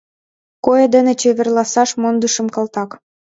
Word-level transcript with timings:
—Куэ 0.63 0.85
дене 0.95 1.13
чеверласаш 1.21 1.89
мондышым, 2.01 2.47
калтак! 2.55 2.89